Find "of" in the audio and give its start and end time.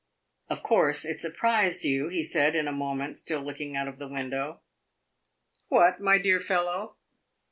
0.49-0.63, 3.87-3.99